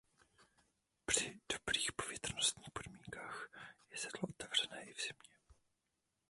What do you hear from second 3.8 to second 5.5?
je sedlo otevřené i v zimě.